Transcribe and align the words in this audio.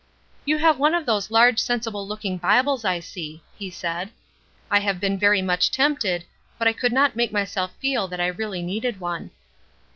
"You 0.45 0.57
have 0.57 0.79
one 0.79 0.95
of 0.95 1.05
those 1.05 1.29
large, 1.29 1.59
sensible 1.59 2.07
looking 2.07 2.39
Bibles, 2.39 2.83
I 2.83 2.99
see," 3.01 3.43
he 3.55 3.69
said. 3.69 4.09
"I 4.71 4.79
have 4.79 4.99
been 4.99 5.15
very 5.19 5.43
much 5.43 5.69
tempted, 5.69 6.25
but 6.57 6.67
I 6.67 6.73
could 6.73 6.91
not 6.91 7.15
make 7.15 7.31
myself 7.31 7.71
feel 7.79 8.07
that 8.07 8.19
I 8.19 8.25
really 8.25 8.63
needed 8.63 8.99
one." 8.99 9.29